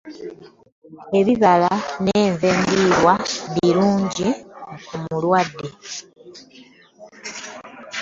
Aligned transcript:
Ebibala 1.19 1.71
n'enva 2.03 2.45
endiirwa 2.53 3.13
birungi 3.55 4.29
ku 4.87 4.95
mulwadde. 5.03 5.67